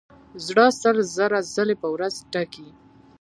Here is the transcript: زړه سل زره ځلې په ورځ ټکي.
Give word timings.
زړه 0.45 0.65
سل 0.81 0.97
زره 1.15 1.39
ځلې 1.53 1.75
په 1.81 1.87
ورځ 1.93 2.15
ټکي. 2.33 2.67